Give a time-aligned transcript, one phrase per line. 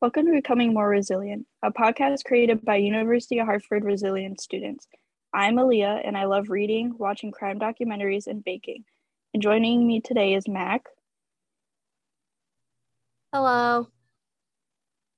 [0.00, 4.86] Welcome to Becoming More Resilient, a podcast created by University of Hartford Resilient students.
[5.34, 8.84] I'm Aaliyah, and I love reading, watching crime documentaries, and baking.
[9.34, 10.84] And joining me today is Mac.
[13.32, 13.88] Hello.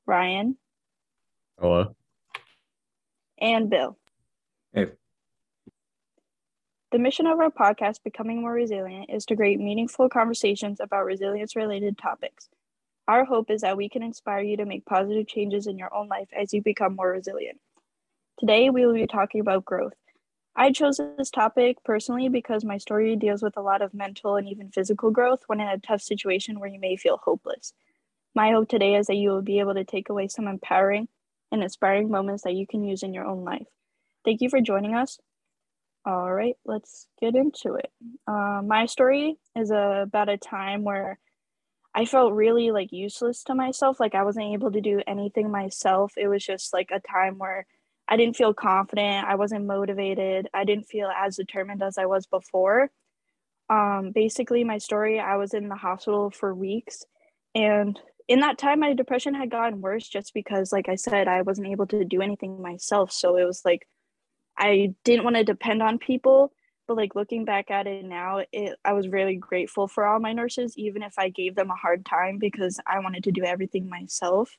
[0.07, 0.57] Ryan.
[1.59, 1.95] Hello.
[3.39, 3.99] And Bill.
[4.73, 4.87] Hey.
[6.91, 11.55] The mission of our podcast, Becoming More Resilient, is to create meaningful conversations about resilience
[11.55, 12.49] related topics.
[13.11, 16.07] Our hope is that we can inspire you to make positive changes in your own
[16.07, 17.59] life as you become more resilient.
[18.39, 19.95] Today, we will be talking about growth.
[20.55, 24.47] I chose this topic personally because my story deals with a lot of mental and
[24.47, 27.73] even physical growth when in a tough situation where you may feel hopeless.
[28.37, 31.09] My hope today is that you will be able to take away some empowering
[31.51, 33.67] and inspiring moments that you can use in your own life.
[34.25, 35.19] Thank you for joining us.
[36.07, 37.91] All right, let's get into it.
[38.29, 41.19] Uh, my story is about a time where
[42.01, 44.01] I felt really like useless to myself.
[44.01, 46.15] Like I wasn't able to do anything myself.
[46.17, 47.67] It was just like a time where
[48.09, 49.27] I didn't feel confident.
[49.27, 50.49] I wasn't motivated.
[50.55, 52.91] I didn't feel as determined as I was before.
[53.69, 57.05] Um, basically, my story I was in the hospital for weeks.
[57.55, 61.43] And in that time, my depression had gotten worse just because, like I said, I
[61.43, 63.13] wasn't able to do anything myself.
[63.13, 63.87] So it was like
[64.57, 66.51] I didn't want to depend on people
[66.91, 70.33] but like looking back at it now it i was really grateful for all my
[70.33, 73.89] nurses even if i gave them a hard time because i wanted to do everything
[73.89, 74.57] myself.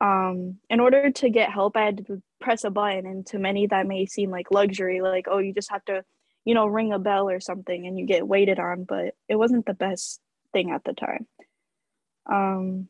[0.00, 3.68] Um, in order to get help i had to press a button and to many
[3.68, 6.02] that may seem like luxury like oh you just have to
[6.44, 9.64] you know ring a bell or something and you get waited on but it wasn't
[9.64, 10.20] the best
[10.52, 11.28] thing at the time.
[12.26, 12.88] Um,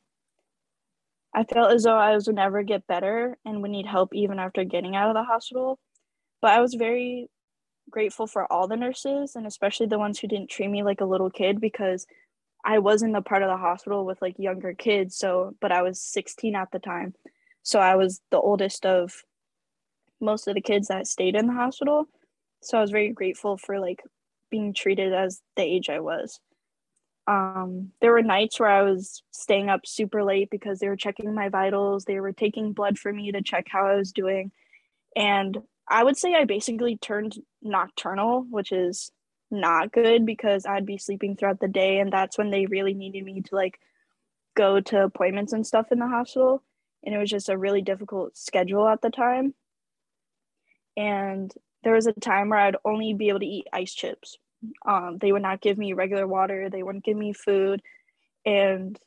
[1.35, 4.39] i felt as though i was would never get better and would need help even
[4.39, 5.79] after getting out of the hospital
[6.41, 7.29] but i was very
[7.91, 11.07] grateful for all the nurses and especially the ones who didn't treat me like a
[11.07, 12.07] little kid because
[12.65, 15.17] I was in the part of the hospital with like younger kids.
[15.17, 17.15] So, but I was 16 at the time.
[17.63, 19.25] So I was the oldest of
[20.21, 22.07] most of the kids that stayed in the hospital.
[22.63, 24.03] So I was very grateful for like
[24.51, 26.39] being treated as the age I was.
[27.27, 31.35] Um, there were nights where I was staying up super late because they were checking
[31.35, 34.51] my vitals, they were taking blood for me to check how I was doing.
[35.15, 39.11] And I would say I basically turned nocturnal, which is
[39.51, 43.25] not good because I'd be sleeping throughout the day and that's when they really needed
[43.25, 43.79] me to like
[44.57, 46.63] go to appointments and stuff in the hospital
[47.05, 49.55] and it was just a really difficult schedule at the time.
[50.97, 51.53] And
[51.85, 54.39] there was a time where I'd only be able to eat ice chips.
[54.87, 57.83] Um, they would not give me regular water, they wouldn't give me food
[58.45, 58.99] and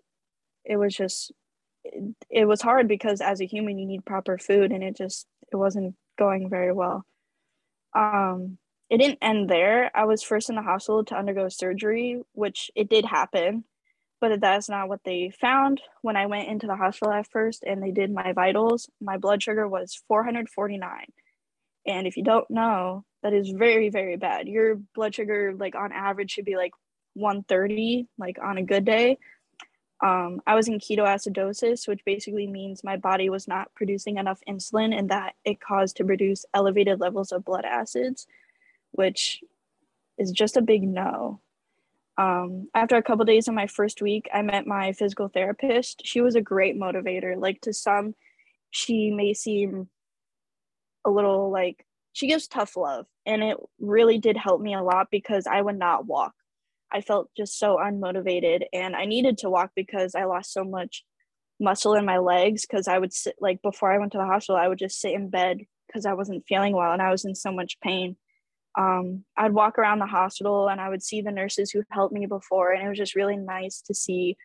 [0.64, 1.32] it was just
[1.84, 5.28] it, it was hard because as a human you need proper food and it just
[5.52, 7.06] it wasn't going very well.
[7.94, 8.58] Um,
[8.90, 9.92] it didn't end there.
[9.96, 13.64] I was first in the hospital to undergo surgery, which it did happen,
[14.22, 15.82] but that's not what they found.
[16.02, 19.42] When I went into the hospital at first and they did my vitals, my blood
[19.42, 21.06] sugar was 449.
[21.88, 24.48] And if you don't know, that is very, very bad.
[24.48, 26.74] Your blood sugar, like on average, should be like
[27.14, 29.18] 130, like on a good day
[30.06, 34.96] um, I was in ketoacidosis, which basically means my body was not producing enough insulin
[34.96, 38.28] and that it caused to produce elevated levels of blood acids,
[38.92, 39.44] which
[40.20, 41.40] is just a big no.
[42.20, 46.06] Um, after a couple days in my first week, I met my physical therapist.
[46.06, 47.36] She was a great motivator.
[47.36, 48.14] Like to some,
[48.70, 49.90] she may seem
[51.04, 51.84] a little like
[52.14, 55.80] she gives tough love, and it really did help me a lot because I would
[55.80, 56.36] not walk
[56.96, 61.04] I felt just so unmotivated and I needed to walk because I lost so much
[61.60, 64.56] muscle in my legs because I would sit like before I went to the hospital
[64.56, 65.58] I would just sit in bed
[65.88, 68.16] because I wasn't feeling well and I was in so much pain.
[68.78, 72.28] Um, I'd walk around the hospital and I would see the nurses who helped me
[72.28, 74.38] before and it was just really nice to see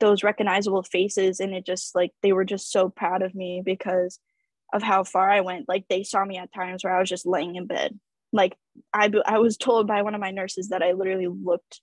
[0.00, 4.18] those recognizable faces and it just like they were just so proud of me because
[4.72, 5.68] of how far I went.
[5.68, 8.00] Like they saw me at times where I was just laying in bed
[8.34, 8.56] like
[8.92, 11.80] I, I was told by one of my nurses that I literally looked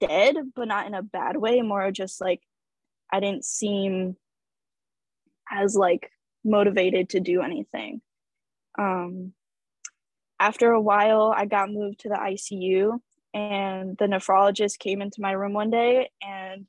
[0.00, 2.40] dead, but not in a bad way, more just like
[3.12, 4.16] I didn't seem
[5.50, 6.10] as like
[6.44, 8.00] motivated to do anything.
[8.78, 9.32] Um,
[10.38, 12.98] after a while, I got moved to the ICU,
[13.32, 16.10] and the nephrologist came into my room one day.
[16.22, 16.66] And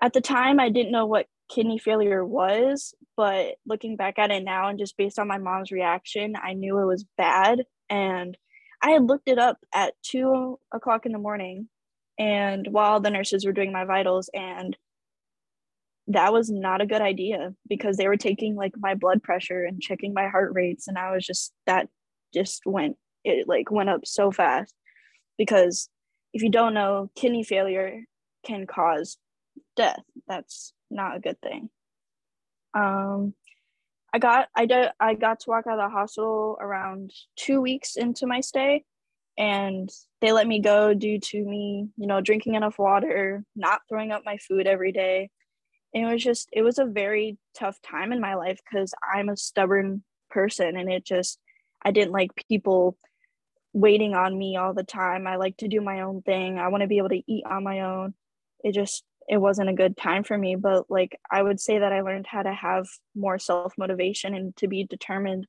[0.00, 4.42] at the time, I didn't know what kidney failure was, but looking back at it
[4.42, 7.64] now and just based on my mom's reaction, I knew it was bad.
[7.92, 8.36] And
[8.82, 11.68] I had looked it up at two o'clock in the morning
[12.18, 14.76] and while the nurses were doing my vitals and
[16.08, 19.80] that was not a good idea because they were taking like my blood pressure and
[19.80, 21.88] checking my heart rates and i was just that
[22.34, 24.74] just went it like went up so fast
[25.38, 25.88] because
[26.34, 28.00] if you don't know kidney failure
[28.44, 29.16] can cause
[29.76, 30.02] death.
[30.28, 31.70] That's not a good thing.
[32.74, 33.34] Um,
[34.12, 37.96] I got I did I got to walk out of the hospital around two weeks
[37.96, 38.84] into my stay,
[39.38, 39.88] and
[40.20, 44.22] they let me go due to me, you know, drinking enough water, not throwing up
[44.24, 45.30] my food every day.
[45.94, 49.28] And it was just it was a very tough time in my life because I'm
[49.28, 51.38] a stubborn person, and it just
[51.82, 52.96] I didn't like people
[53.72, 55.26] waiting on me all the time.
[55.26, 56.58] I like to do my own thing.
[56.58, 58.14] I want to be able to eat on my own.
[58.62, 61.92] It just it wasn't a good time for me, but like I would say that
[61.92, 65.46] I learned how to have more self-motivation and to be determined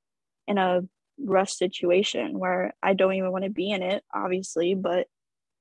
[0.47, 0.81] in a
[1.19, 5.07] rough situation where I don't even want to be in it, obviously, but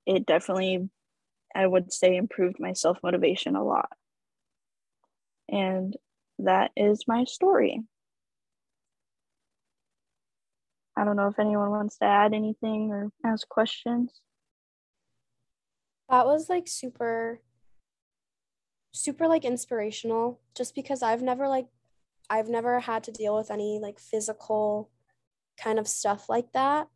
[0.06, 0.88] it definitely
[1.54, 3.90] I would say improved my self-motivation a lot.
[5.48, 5.94] And
[6.38, 7.82] that is my story.
[10.96, 14.20] I don't know if anyone wants to add anything or ask questions.
[16.08, 17.40] That was like super,
[18.92, 21.66] super like inspirational just because I've never like,
[22.30, 24.90] I've never had to deal with any like physical
[25.56, 26.88] kind of stuff like that.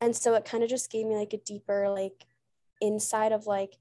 [0.00, 2.26] And so it kind of just gave me like a deeper like
[2.80, 3.76] inside of like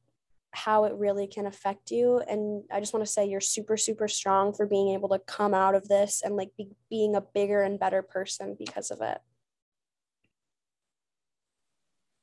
[0.53, 4.07] how it really can affect you and i just want to say you're super super
[4.07, 7.63] strong for being able to come out of this and like be, being a bigger
[7.63, 9.17] and better person because of it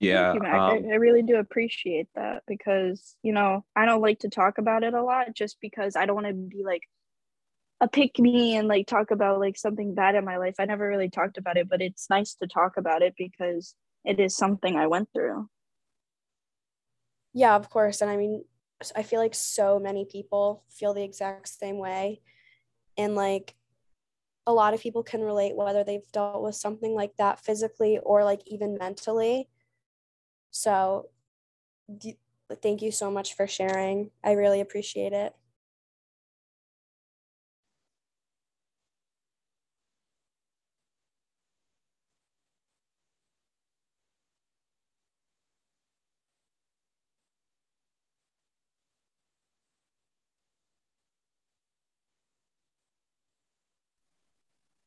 [0.00, 0.34] Yeah.
[0.34, 4.30] You, um, I, I really do appreciate that because, you know, I don't like to
[4.30, 6.82] talk about it a lot just because I don't want to be like
[7.80, 10.56] a pick me and like talk about like something bad in my life.
[10.58, 13.74] I never really talked about it, but it's nice to talk about it because
[14.04, 15.48] it is something I went through.
[17.32, 18.00] Yeah, of course.
[18.00, 18.44] And I mean,
[18.96, 22.22] I feel like so many people feel the exact same way.
[22.96, 23.54] And like
[24.46, 28.24] a lot of people can relate whether they've dealt with something like that physically or
[28.24, 29.48] like even mentally.
[30.50, 31.08] So
[32.62, 34.10] thank you so much for sharing.
[34.24, 35.34] I really appreciate it.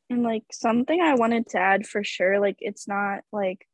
[0.09, 3.67] And like something I wanted to add for sure, like it's not like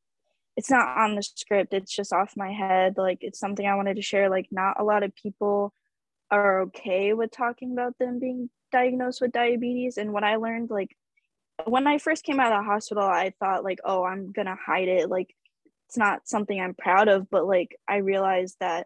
[0.60, 3.96] it's not on the script it's just off my head like it's something i wanted
[3.96, 5.74] to share like not a lot of people
[6.30, 10.94] are okay with talking about them being diagnosed with diabetes and what i learned like
[11.64, 14.90] when i first came out of the hospital i thought like oh i'm gonna hide
[14.90, 15.34] it like
[15.88, 18.86] it's not something i'm proud of but like i realized that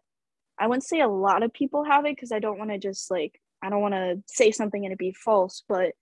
[0.60, 3.10] i wouldn't say a lot of people have it because i don't want to just
[3.10, 5.94] like i don't want to say something and it be false but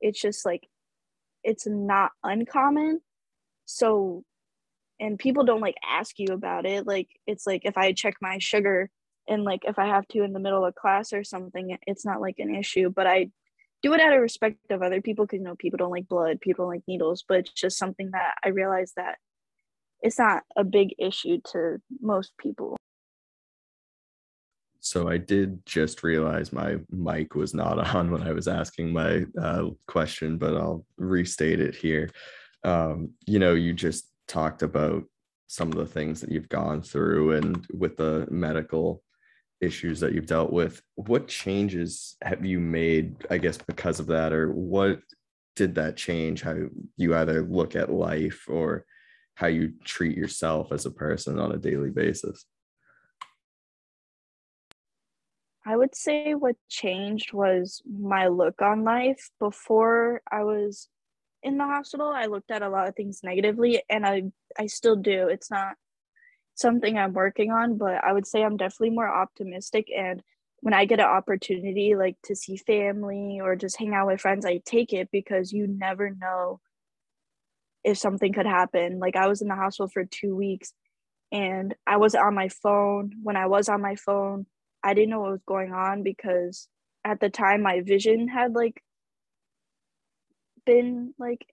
[0.00, 0.66] it's just like
[1.42, 3.00] it's not uncommon.
[3.66, 4.24] So
[5.00, 8.38] and people don't like ask you about it like it's like if i check my
[8.38, 8.90] sugar
[9.28, 12.20] and like if i have to in the middle of class or something it's not
[12.20, 13.28] like an issue but i
[13.82, 16.40] do it out of respect of other people because you know people don't like blood
[16.40, 19.16] people don't like needles but it's just something that i realize that
[20.02, 22.76] it's not a big issue to most people.
[24.82, 29.24] So i did just realize my mic was not on when i was asking my
[29.40, 32.10] uh, question but i'll restate it here.
[32.62, 35.04] Um, you know you just talked about
[35.46, 39.02] some of the things that you've gone through and with the medical
[39.60, 44.32] issues that you've dealt with what changes have you made i guess because of that?
[44.32, 45.00] Or what
[45.56, 46.42] did that change?
[46.42, 46.56] How
[46.96, 48.86] you either look at life or
[49.34, 52.46] how you treat yourself as a person on a daily basis?
[55.66, 59.30] I would say what changed was my look on life.
[59.38, 60.88] Before i was
[61.42, 64.22] in the hospital i looked at a lot of things negatively and i
[64.58, 65.28] i still do.
[65.28, 65.74] It's not
[66.54, 69.88] something i'm working on but i would say i'm definitely more optimistic.
[69.96, 70.22] And
[70.60, 74.44] when i get an opportunity like to see family or just hang out with friends
[74.44, 76.60] i take it because you never know
[77.82, 78.98] if something could happen.
[78.98, 80.72] Like i was in the hospital for two weeks
[81.32, 83.12] and i was on my phone.
[83.22, 84.46] When i was on my phone
[84.82, 86.68] i didn't know what was going on because
[87.04, 88.82] at the time my vision had like
[90.70, 91.46] been like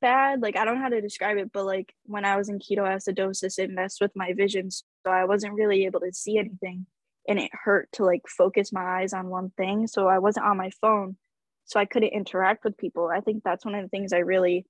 [0.00, 0.40] bad.
[0.42, 3.58] Like I don't know how to describe it, but like when I was in ketoacidosis,
[3.58, 6.86] it messed with my vision, so I wasn't really able to see anything,
[7.28, 9.86] and it hurt to like focus my eyes on one thing.
[9.86, 11.16] So I wasn't on my phone,
[11.64, 13.10] so I couldn't interact with people.
[13.14, 14.66] I think that's one of the things I really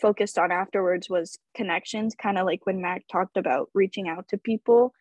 [0.00, 4.38] focused on afterwards was connections, kind of like when Mac talked about reaching out to
[4.38, 4.92] people.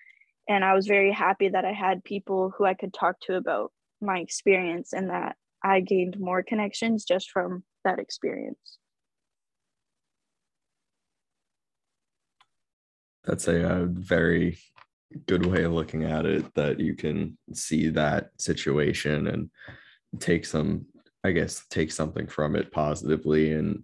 [0.48, 3.72] And I was very happy that I had people who I could talk to about
[4.02, 8.78] my experience and that I gained more connections just from that experience.
[13.24, 14.58] That's a, a, very
[15.28, 19.50] good way of looking at it that you can see that situation and
[20.20, 20.86] take some
[21.24, 23.84] i guess take something from it positively and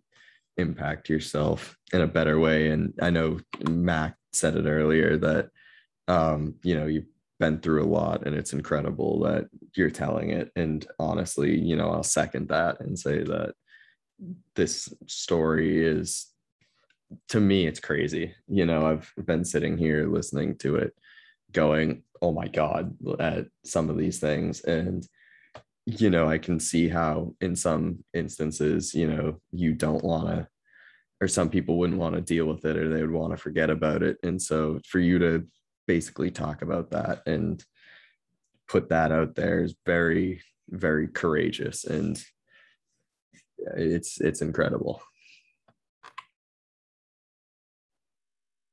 [0.58, 5.50] impact yourself in a better way and i know mac said it earlier that
[6.08, 7.06] um you know you've
[7.40, 10.52] been through a lot and it's incredible that you're telling it.
[10.56, 13.54] And honestly you know i'll second that and say that
[14.56, 16.28] this story is
[17.30, 18.34] to me it's crazy.
[18.48, 20.94] You know i've been sitting here listening to it
[21.52, 24.62] going oh my god at some of these things.
[24.62, 25.08] And
[25.86, 30.46] you know i can see how in some instances you know you don't want to
[31.22, 33.70] or some people wouldn't want to deal with it or they would want to forget
[33.70, 34.18] about it.
[34.24, 35.48] And so for you to
[35.88, 37.64] basically talk about that and
[38.68, 42.22] put that out there is very very courageous and
[43.76, 45.02] it's it's incredible.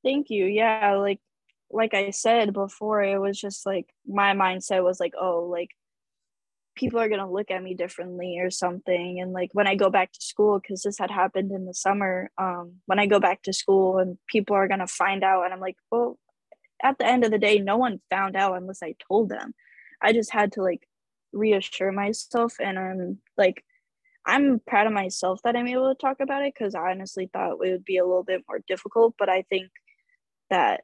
[0.02, 0.44] Thank you.
[0.44, 1.20] Yeah like
[1.70, 5.70] like i said before it was just like my mindset was like oh like
[6.76, 9.20] people are going to look at me differently or something.
[9.20, 12.30] And like when i go back to school because this had happened in the summer
[12.38, 15.54] um when i go back to school and people are going to find out and
[15.54, 16.18] i'm like well
[16.84, 19.54] at the end of the day no one found out unless i told them
[20.00, 20.86] i just had to like
[21.32, 23.64] reassure myself and i'm like
[24.26, 27.52] i'm proud of myself that i'm able to talk about it because i honestly thought
[27.52, 29.70] it would be a little bit more difficult but i think
[30.50, 30.82] that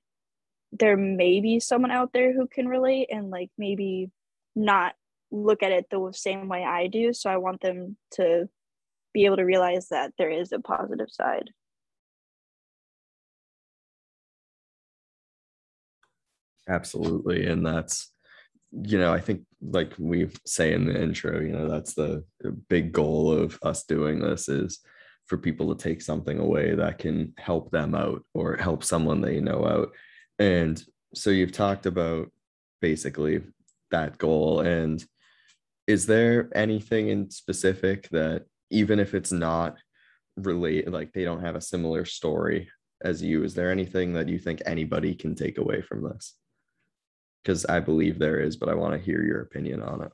[0.73, 4.11] there may be someone out there who can relate and like maybe
[4.55, 4.95] not
[5.31, 7.13] look at it the same way I do.
[7.13, 8.49] So I want them to
[9.13, 11.51] be able to realize that there is a positive side.
[16.71, 17.47] Absolutely.
[17.47, 18.13] And that's,
[18.73, 22.25] you know, I think like we say in the intro, you know, that's the,
[22.69, 24.81] big goal of us doing this is
[25.27, 29.41] for people to take something away that can help them out or help someone they
[29.41, 29.91] know out.
[30.39, 30.83] And
[31.15, 32.31] so you've talked about
[32.81, 33.43] basically
[33.91, 35.05] that goal and
[35.87, 39.77] is there anything in specific that even if it's not
[40.37, 42.71] related like they don't have a similar story
[43.03, 46.35] as you is there anything that you think anybody can take away from this
[47.43, 50.13] because i believe there is but i want to hear your opinion on it.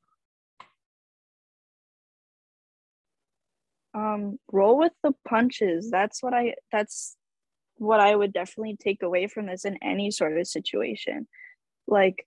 [3.95, 5.91] Um roll with the punches.
[5.91, 7.17] That's what i that's
[7.79, 11.29] what i would definitely take away from this in any sort of situation.
[11.87, 12.27] Like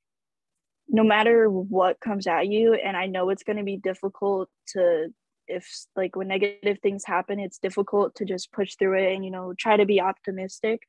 [0.89, 5.13] no matter what comes at you and i know it's going to be difficult to
[5.47, 9.31] if like when negative things happen it's difficult to just push through it and you
[9.31, 10.81] know try to be optimistic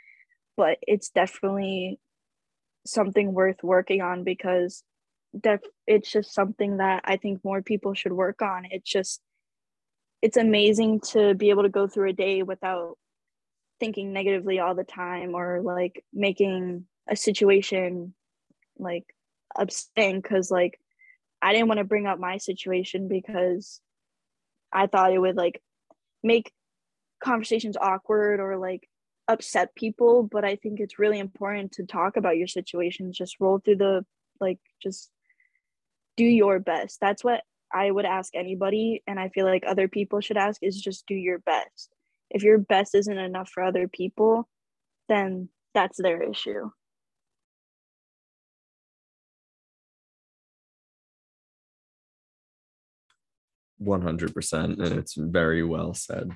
[0.57, 1.99] but it's definitely
[2.87, 4.83] something worth working on because
[5.39, 8.67] def- it's just something that i think more people should work on.
[8.71, 9.21] It's just
[10.23, 12.97] it's amazing to be able to go through a day without
[13.79, 18.13] thinking negatively all the time or like making a situation
[18.79, 19.05] like
[19.57, 20.79] abstain because like
[21.41, 23.81] I didn't want to bring up my situation because
[24.71, 25.63] I thought it would like
[26.23, 26.53] make
[27.25, 28.89] conversations awkward or like
[29.31, 33.61] upset people but I think it's really important to talk about your situation just roll
[33.61, 34.05] through the
[34.41, 35.11] like just
[36.17, 36.99] do your best.
[37.01, 40.81] That's what I would ask anybody and I feel like other people should ask is
[40.81, 41.95] just do your best.
[42.29, 44.49] If your best isn't enough for other people
[45.09, 46.71] then that's their issue.
[53.81, 56.31] 100% and it's very well said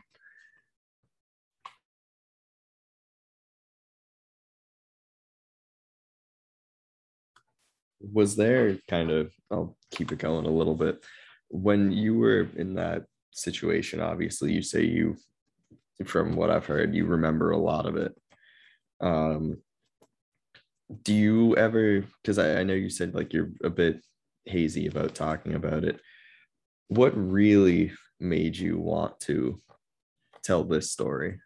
[8.12, 11.04] was there kind of i'll keep it going a little bit.
[11.49, 15.16] When you were in that situation obviously you say you
[16.04, 18.14] from what i've heard you remember a lot of it.
[19.00, 19.58] Um
[21.02, 24.02] do you ever because I, I know you said like you're a bit
[24.44, 26.00] hazy about talking about it.
[26.88, 29.61] What really made you want to
[30.42, 31.40] tell this story?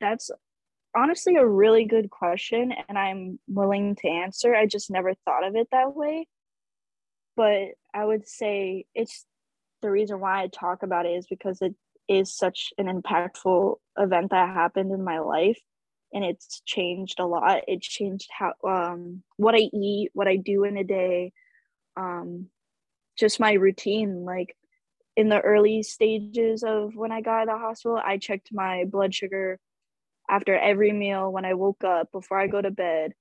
[0.00, 0.30] That's
[0.96, 4.54] honestly a really good question, and I'm willing to answer.
[4.54, 6.26] I just never thought of it that way.
[7.36, 9.26] But I would say it's
[9.82, 11.74] the reason why I talk about it is because it
[12.08, 15.60] is such an impactful event that happened in my life
[16.12, 17.62] and it's changed a lot.
[17.68, 21.32] It changed how um what I eat, what I do in a day,
[21.96, 22.46] um
[23.18, 24.24] just my routine.
[24.24, 24.56] Like
[25.16, 28.84] in the early stages of when I got out of the hospital, I checked my
[28.84, 29.58] blood sugar
[30.28, 33.12] after every meal when I woke up before I go to bed.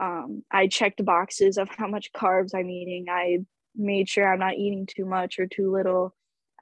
[0.00, 3.06] Um, I checked boxes of how much carbs I'm eating.
[3.10, 3.38] I
[3.76, 6.14] made sure I'm not eating too much or too little.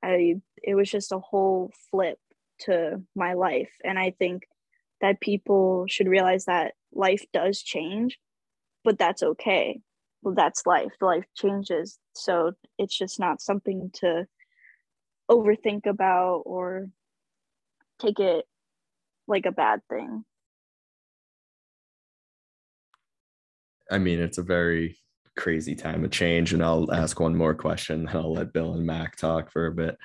[0.03, 2.19] I it was just a whole flip
[2.61, 4.45] to my life, and I think
[5.01, 8.19] that people should realize that life does change,
[8.85, 9.81] but that's okay.
[10.23, 10.93] well, that's life.
[11.01, 11.99] Life changes.
[12.15, 14.27] So it's just not something to
[15.31, 16.89] overthink about or
[18.01, 18.47] take it
[19.29, 20.25] like a bad thing.
[23.91, 24.99] I mean, it's a very
[25.37, 26.53] crazy time of change.
[26.53, 29.75] And I'll ask one more question, then I'll let Bill and Mac talk for a
[29.75, 29.97] bit.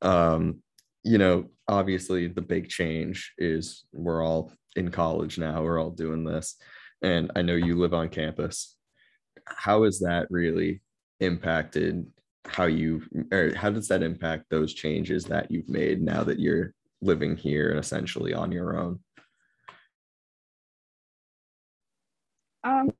[0.00, 0.62] Um,
[1.02, 6.24] you know, obviously, the big change is we're all in college now, we're all doing
[6.24, 6.56] this.
[7.02, 8.76] And I know you live on campus.
[9.46, 10.82] How has that really
[11.20, 12.06] impacted
[12.46, 13.02] how you,
[13.32, 16.72] or how does that impact those changes that you've made now that you're
[17.02, 19.00] living here and essentially on your own?
[22.64, 22.90] Um,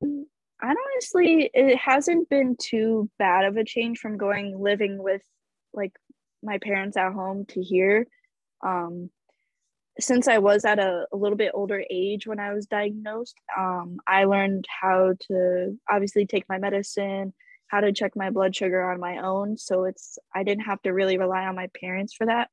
[0.61, 5.23] I honestly, it hasn't been too bad of a change from going living with
[5.75, 5.93] like
[6.43, 8.07] my parents at home to here.
[8.65, 9.11] Um,
[9.99, 13.99] since I was at a, a little bit older age when I was diagnosed, um,
[14.07, 17.33] I learned how to obviously take my medicine,
[17.69, 19.57] how to check my blood sugar on my own.
[19.57, 22.51] So it's, I didn't have to really rely on my parents for that.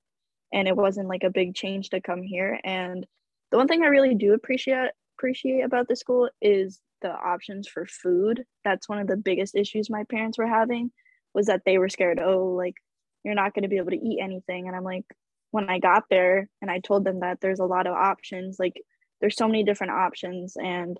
[0.54, 2.60] And it wasn't like a big change to come here.
[2.64, 3.06] And
[3.52, 7.86] the one thing I really do appreciate appreciate about the school is the options for
[7.86, 8.44] food.
[8.64, 10.92] That's one of the biggest issues my parents were having
[11.34, 12.76] was that they were scared, oh, like
[13.24, 14.68] you're not going to be able to eat anything.
[14.68, 15.06] And I'm like,
[15.52, 18.74] when I got there and I told them that there's a lot of options, like
[19.22, 20.58] there's so many different options.
[20.58, 21.00] And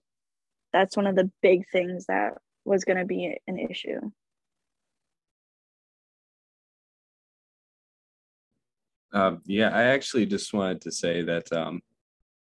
[0.72, 2.34] that's one of the big things that
[2.66, 4.00] was going to be an issue.
[9.14, 11.82] Um, yeah, I actually just wanted to say that um,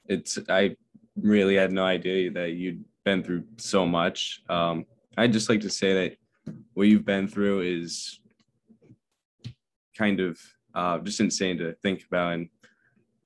[0.07, 0.75] it's I
[1.15, 4.41] really had no idea that you'd been through so much.
[4.49, 4.85] Um,
[5.17, 8.19] I'd just like to say that what you've been through is
[9.97, 10.39] kind of
[10.73, 12.49] uh, just insane to think about and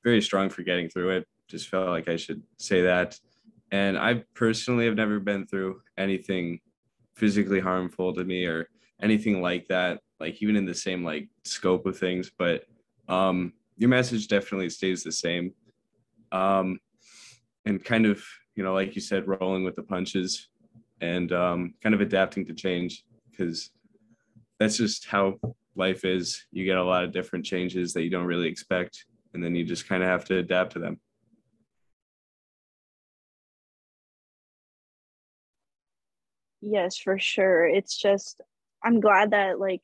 [0.03, 1.27] very strong for getting through it.
[1.47, 3.19] Just felt like I should say that.
[3.71, 6.59] And I personally have never been through anything
[7.15, 8.67] physically harmful to me or
[9.01, 12.31] anything like that, like even in the same like scope of things.
[12.37, 12.63] But
[13.07, 15.53] um, your message definitely stays the same.
[16.31, 16.79] Um,
[17.65, 18.23] and kind of
[18.55, 20.47] you know, like you said, rolling with the punches
[21.01, 23.71] and um, kind of adapting to change because
[24.59, 25.37] that's just how
[25.75, 26.45] life is.
[26.51, 29.65] You get a lot of different changes that you don't really expect, and then you
[29.65, 30.99] just kind of have to adapt to them.
[36.61, 37.67] Yes, for sure.
[37.67, 38.41] It's just,
[38.83, 39.83] I'm glad that, like,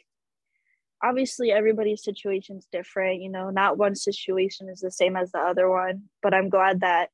[1.03, 3.21] obviously everybody's situation is different.
[3.21, 6.81] You know, not one situation is the same as the other one, but I'm glad
[6.81, 7.09] that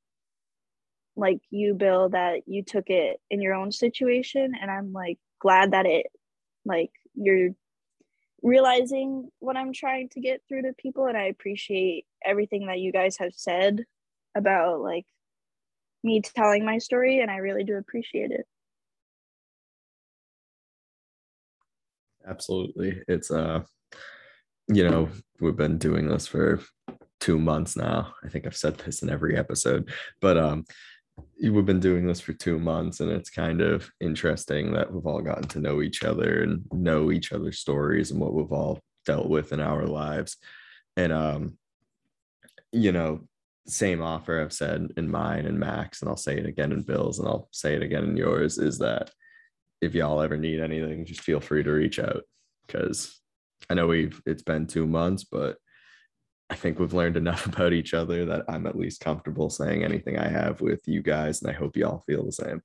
[1.17, 5.71] like you bill that you took it in your own situation and i'm like glad
[5.71, 6.06] that it
[6.63, 7.50] like you're
[8.43, 12.91] realizing what i'm trying to get through to people and i appreciate everything that you
[12.91, 13.84] guys have said
[14.36, 15.06] about like
[16.04, 18.45] me telling my story and i really do appreciate it
[22.28, 23.62] absolutely it's uh
[24.67, 26.62] you know we've been doing this for
[27.19, 28.13] two months now.
[28.23, 29.89] I think i've said this in every episode
[30.21, 30.65] but um
[31.41, 35.21] we've been doing this for two months and it's kind of interesting that we've all
[35.21, 39.30] gotten to know each other and know each other's stories and what we've all dealt
[39.30, 40.38] with in our lives.
[40.95, 41.58] And um
[42.71, 43.21] you know
[43.65, 47.19] same offer i've said in mine and Mac's and i'll say it again in bill's
[47.19, 49.12] and i'll say it again in yours is that
[49.82, 52.23] if y'all ever need anything just feel free to reach out
[52.65, 53.19] because
[53.70, 55.58] i know we've it's been two months but
[56.50, 60.17] I think we've learned enough about each other that I'm at least comfortable saying anything
[60.17, 62.62] I have with you guys, and I hope you all feel the same.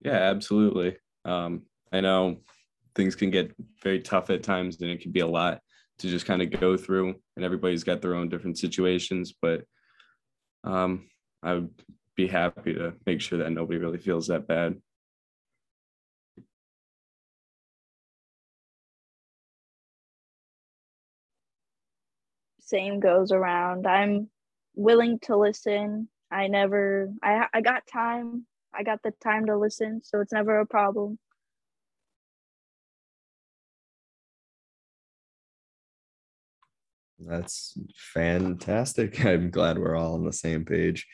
[0.00, 0.96] Yeah, absolutely.
[1.24, 1.62] Um,
[1.92, 2.38] I know
[2.94, 5.60] things can get very tough at times, and it can be a lot
[5.98, 9.32] to just kind of go through, and everybody's got their own different situations.
[9.40, 9.64] But
[10.64, 11.08] um,
[11.42, 11.70] I would
[12.16, 14.76] be happy to make sure that nobody really feels that bad.
[22.72, 23.86] Same goes around.
[23.86, 24.30] I'm
[24.74, 26.08] willing to listen.
[26.30, 28.46] I never I I got time.
[28.74, 31.18] I got the time to listen, so it's never a problem.
[37.18, 39.24] That's fantastic.
[39.24, 41.06] I'm glad we're all on the same page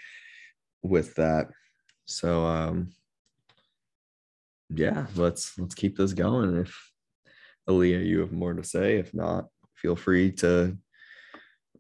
[0.82, 1.48] with that.
[2.06, 2.90] So um
[4.70, 6.56] yeah, let's let's keep this going.
[6.58, 6.92] If
[7.68, 8.98] Aaliyah, you have more to say.
[8.98, 10.76] If not, feel free to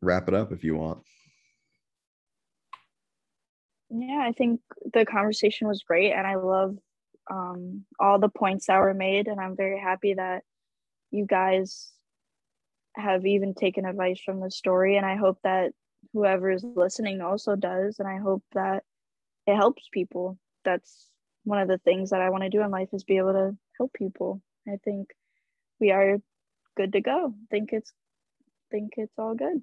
[0.00, 1.02] wrap it up if you want.
[3.90, 4.60] Yeah, I think
[4.92, 6.76] the conversation was great, and I love
[7.30, 10.42] um, all the points that were made, and I'm very happy that
[11.10, 11.90] you guys
[12.96, 15.72] have even taken advice from the story, and I hope that
[16.12, 18.84] whoever is listening also does, and I hope that
[19.46, 20.38] it helps people.
[20.64, 21.08] That's
[21.44, 23.56] one of the things that I want to do in life is be able to
[23.78, 24.42] help people.
[24.66, 25.08] I think
[25.80, 26.18] we are
[26.76, 27.34] good to go.
[27.50, 27.92] Think it's
[28.70, 29.62] think it's all good.